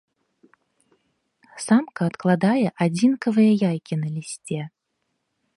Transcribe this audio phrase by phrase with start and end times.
[1.65, 4.61] Самка адкладае адзінкавыя яйкі на лісце.